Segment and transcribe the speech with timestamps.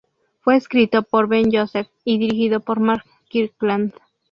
[0.39, 3.93] Fue escrito por Ben Joseph y dirigido por Mark Kirkland.